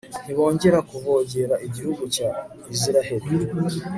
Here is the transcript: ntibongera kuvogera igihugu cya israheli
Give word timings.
ntibongera 0.23 0.79
kuvogera 0.89 1.55
igihugu 1.67 2.03
cya 2.15 2.29
israheli 2.75 3.27